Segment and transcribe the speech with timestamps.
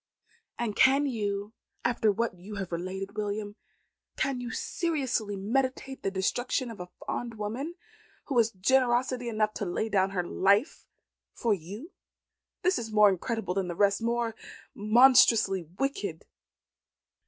[0.57, 1.53] "And can you,
[1.85, 3.55] after what you have related, William,
[4.17, 7.75] can you seriously meditate the destruction of a fond woman,
[8.25, 10.87] who has generosity enough to lay down her life
[11.35, 11.91] for you?
[12.63, 14.33] This is more incredible than the rest more
[14.73, 16.25] monstrously wicked."